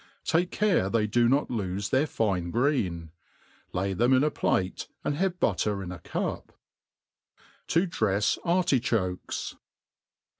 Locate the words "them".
3.93-4.13